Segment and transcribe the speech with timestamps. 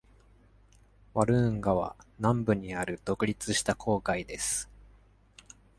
[1.13, 4.67] ワルーンガは南部にある独立した郊外です。